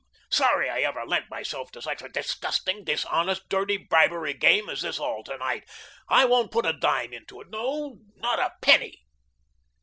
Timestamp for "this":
4.81-4.97